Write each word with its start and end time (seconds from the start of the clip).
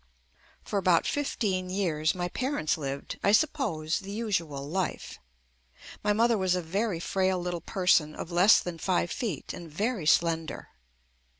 For 0.63 0.79
about 0.79 1.05
fifteen 1.05 1.69
years 1.69 2.15
my 2.15 2.27
parents 2.27 2.75
lived, 2.75 3.19
I 3.23 3.31
suppose, 3.31 3.99
the 3.99 4.09
usual 4.11 4.67
life. 4.67 5.19
My 6.03 6.11
mother 6.11 6.39
was 6.39 6.55
a 6.55 6.61
very 6.63 6.99
frail 6.99 7.37
little 7.37 7.61
person 7.61 8.15
of 8.15 8.31
less 8.31 8.61
than 8.61 8.79
five 8.79 9.11
feet 9.11 9.53
and 9.53 9.69
very 9.69 10.07
slender. 10.07 10.69